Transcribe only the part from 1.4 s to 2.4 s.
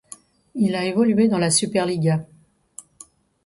Superliga.